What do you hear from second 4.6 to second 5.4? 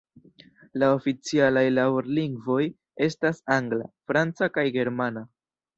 germana.